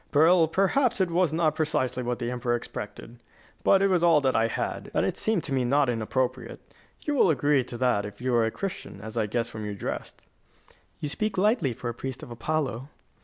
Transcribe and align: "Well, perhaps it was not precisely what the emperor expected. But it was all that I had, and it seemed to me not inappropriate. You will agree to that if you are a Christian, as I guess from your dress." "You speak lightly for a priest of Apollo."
"Well, 0.15 0.47
perhaps 0.47 0.99
it 0.99 1.11
was 1.11 1.31
not 1.31 1.53
precisely 1.53 2.01
what 2.01 2.17
the 2.17 2.31
emperor 2.31 2.55
expected. 2.55 3.19
But 3.63 3.83
it 3.83 3.87
was 3.87 4.03
all 4.03 4.19
that 4.21 4.35
I 4.35 4.47
had, 4.47 4.89
and 4.95 5.05
it 5.05 5.15
seemed 5.15 5.43
to 5.43 5.53
me 5.53 5.63
not 5.63 5.89
inappropriate. 5.89 6.59
You 7.01 7.13
will 7.13 7.29
agree 7.29 7.63
to 7.65 7.77
that 7.77 8.03
if 8.03 8.19
you 8.19 8.33
are 8.33 8.45
a 8.47 8.49
Christian, 8.49 8.99
as 8.99 9.15
I 9.15 9.27
guess 9.27 9.47
from 9.49 9.63
your 9.63 9.75
dress." 9.75 10.11
"You 11.01 11.07
speak 11.09 11.37
lightly 11.37 11.73
for 11.75 11.87
a 11.87 11.93
priest 11.93 12.23
of 12.23 12.31
Apollo." 12.31 12.89